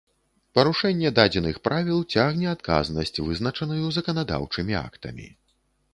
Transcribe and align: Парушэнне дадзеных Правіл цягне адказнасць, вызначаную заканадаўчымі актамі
Парушэнне 0.59 1.11
дадзеных 1.19 1.59
Правіл 1.67 1.99
цягне 2.17 2.47
адказнасць, 2.57 3.15
вызначаную 3.27 3.85
заканадаўчымі 3.99 4.73
актамі 4.87 5.27